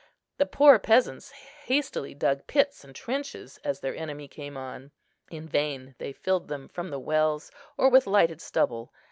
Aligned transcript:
The 0.37 0.47
poor 0.47 0.79
peasants 0.79 1.29
hastily 1.29 2.15
dug 2.15 2.47
pits 2.47 2.83
and 2.83 2.95
trenches 2.95 3.59
as 3.63 3.81
their 3.81 3.95
enemy 3.95 4.27
came 4.27 4.57
on; 4.57 4.89
in 5.29 5.47
vain 5.47 5.93
they 5.99 6.11
filled 6.11 6.47
them 6.47 6.67
from 6.67 6.89
the 6.89 6.97
wells 6.97 7.51
or 7.77 7.87
with 7.87 8.07
lighted 8.07 8.41
stubble. 8.41 8.91